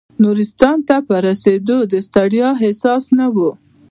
[0.23, 3.37] نورستان ته په رسېدو د ستړیا احساس نه و.